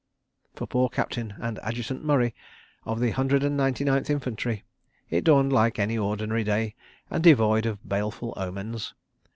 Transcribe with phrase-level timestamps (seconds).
[0.55, 2.33] For poor Captain and Adjutant Murray,
[2.87, 4.63] of the Hundred and Ninety Ninth Infantry,
[5.11, 6.73] it dawned like any ordinary day,
[7.11, 8.95] and devoid of baleful omens.